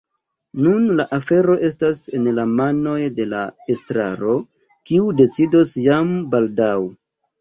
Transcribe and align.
Nun 0.67 0.85
la 0.99 1.03
afero 1.17 1.57
estas 1.67 1.99
en 2.19 2.25
la 2.39 2.45
manoj 2.59 2.95
de 3.19 3.27
la 3.35 3.41
estraro, 3.75 4.35
kiu 4.91 5.15
decidos 5.21 5.79
jam 5.85 6.15
baldaŭ. 6.35 6.77